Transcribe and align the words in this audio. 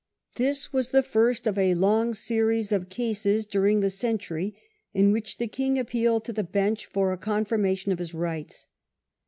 This 0.35 0.73
was 0.73 0.89
the 0.89 1.03
first 1.03 1.45
of 1.45 1.59
a 1.59 1.75
long 1.75 2.15
series 2.15 2.71
of 2.71 2.89
cases 2.89 3.45
during 3.45 3.81
the 3.81 3.91
century 3.91 4.59
in 4.95 5.11
which 5.11 5.37
the 5.37 5.47
king 5.47 5.77
appealed 5.77 6.25
to 6.25 6.33
the 6.33 6.43
Bench 6.43 6.87
for 6.87 7.13
a 7.13 7.17
confirmation 7.19 7.91
of 7.91 7.99
his 7.99 8.15
rights. 8.15 8.65